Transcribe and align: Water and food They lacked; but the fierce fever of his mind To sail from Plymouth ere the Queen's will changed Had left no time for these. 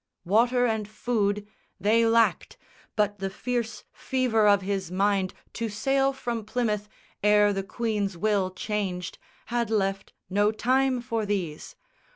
Water 0.25 0.65
and 0.65 0.87
food 0.87 1.45
They 1.79 2.07
lacked; 2.07 2.57
but 2.95 3.19
the 3.19 3.29
fierce 3.29 3.83
fever 3.93 4.47
of 4.47 4.63
his 4.63 4.89
mind 4.89 5.35
To 5.53 5.69
sail 5.69 6.11
from 6.11 6.43
Plymouth 6.43 6.89
ere 7.21 7.53
the 7.53 7.61
Queen's 7.61 8.17
will 8.17 8.49
changed 8.49 9.19
Had 9.53 9.69
left 9.69 10.11
no 10.27 10.51
time 10.51 11.01
for 11.01 11.23
these. 11.23 11.75